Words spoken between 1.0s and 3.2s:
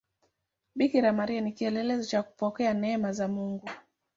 Maria ni kielelezo cha kupokea neema